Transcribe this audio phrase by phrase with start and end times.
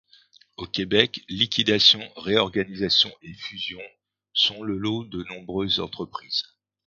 [0.57, 3.77] Au Québec, liquidations, réorganisations et fusions
[4.33, 6.43] sont le lot de nombreuses entreprises.